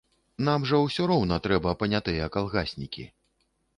[0.47, 3.07] Нам жа ўсё роўна трэба панятыя калгаснікі.